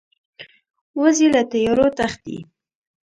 وزې 0.99 1.27
له 1.33 1.41
تیارو 1.51 1.87
تښتي 1.97 2.37